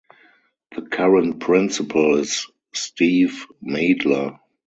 The 0.75 0.81
current 0.81 1.39
principal 1.39 2.17
is 2.17 2.47
Steve 2.73 3.45
Madler. 3.63 4.39